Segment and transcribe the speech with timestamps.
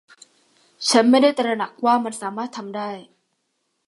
[0.89, 2.89] ฉันไม่ได้ตระหนักว่ามันสามารถทำได้